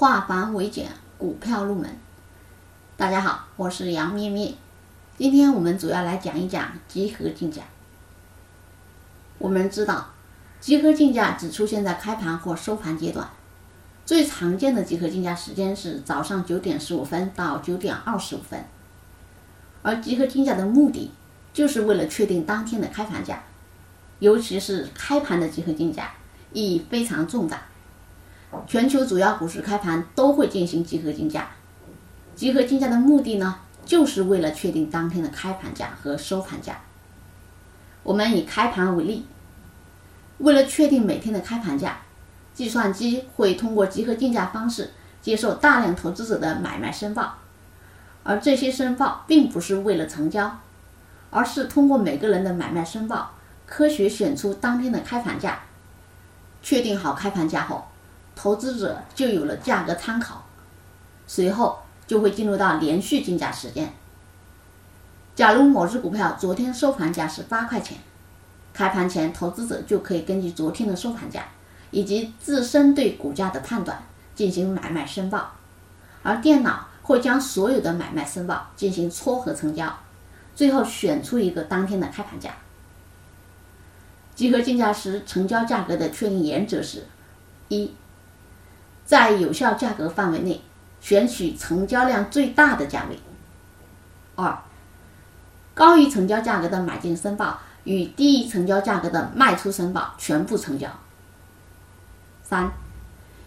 [0.00, 0.88] 化繁为简，
[1.18, 1.94] 股票入门。
[2.96, 4.54] 大家好，我是杨咩咩。
[5.18, 7.64] 今天我们主要来讲一讲集合竞价。
[9.36, 10.08] 我们知道，
[10.58, 13.28] 集合竞价只出现在开盘或收盘阶段。
[14.06, 18.64] 最常见的集合竞价时间是早上九点十五分到九点二十五分。
[19.82, 21.10] 而集合竞价的目的，
[21.52, 23.42] 就是为了确定当天的开盘价，
[24.18, 26.10] 尤其是开盘的集合竞价，
[26.54, 27.64] 意义非常重大。
[28.66, 31.50] 全球主要股市开盘都会进行集合竞价，
[32.34, 36.80] 集合竞价的目的呢，就是为了确定当天的开盘价和收盘价。
[38.02, 39.26] 我们以开盘为例，
[40.38, 41.98] 为了确定每天的开盘价，
[42.54, 44.90] 计算机会通过集合竞价方式
[45.20, 47.38] 接受大量投资者的买卖申报，
[48.24, 50.58] 而这些申报并不是为了成交，
[51.30, 53.34] 而是通过每个人的买卖申报，
[53.66, 55.60] 科学选出当天的开盘价。
[56.62, 57.89] 确定好开盘价后。
[58.42, 60.42] 投资者就有了价格参考，
[61.26, 63.92] 随后就会进入到连续竞价时间。
[65.34, 67.98] 假如某只股票昨天收盘价是八块钱，
[68.72, 71.48] 开盘前投资者就可以根据昨天的收盘价
[71.90, 74.02] 以及自身对股价的判断
[74.34, 75.52] 进行买卖申报，
[76.22, 79.98] 而电脑会将所有的买卖申报进行撮合成交，
[80.54, 82.54] 最后选出一个当天的开盘价。
[84.34, 87.06] 集合竞价时成交价格的确定原则是：
[87.68, 87.92] 一。
[89.10, 90.60] 在有效价格范围内，
[91.00, 93.18] 选取成交量最大的价位。
[94.36, 94.56] 二，
[95.74, 100.88] 高于成交价格的买进申报与低于成交价格的卖出申报全部成交。
[102.44, 102.70] 三，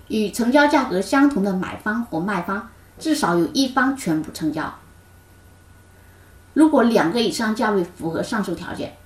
[0.10, 2.68] 与成交价格相同的买方或卖方
[3.00, 4.76] 至少有一方全部成交。
[6.54, 8.98] 如果两个以上价位符合上述条件，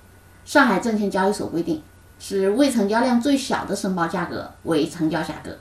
[0.44, 1.80] 上海证券交易所规定
[2.18, 5.56] 是未成交量最小的申报价格为成交价格。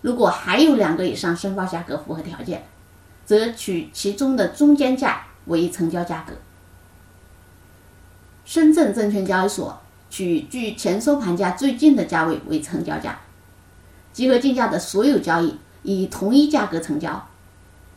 [0.00, 2.64] 如果还有两个以上申报价格符合条件，
[3.24, 6.34] 则取其中的中间价为成交价格。
[8.44, 13.18] 深圳证券交易所取距前收盘价最近的价位为成交价。
[14.12, 17.28] 集合竞价的所有交易以同一价格成交，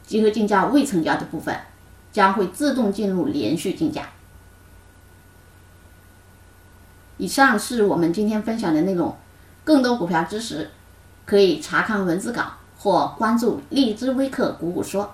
[0.06, 1.56] 集合竞价未成交的部分
[2.12, 4.10] 将会自动进入连续竞价。
[7.18, 9.16] 以上是我们今天分享的内容，
[9.64, 10.72] 更多股票知识。
[11.32, 12.44] 可以查看文字稿
[12.78, 15.10] 或关注荔枝微课“鼓鼓说”。